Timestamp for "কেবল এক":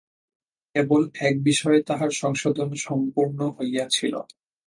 0.75-1.35